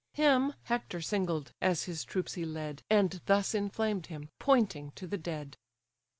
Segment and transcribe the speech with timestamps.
[0.13, 5.19] Him Hector singled, as his troops he led, And thus inflamed him, pointing to the
[5.19, 5.57] dead.